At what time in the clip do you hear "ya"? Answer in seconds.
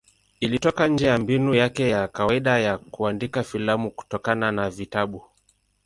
1.05-1.17, 1.89-2.07, 2.59-2.77